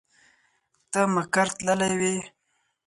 [0.91, 2.15] ته مقر تللی وې.